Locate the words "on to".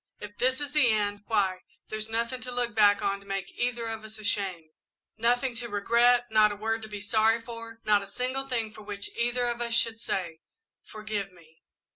3.03-3.25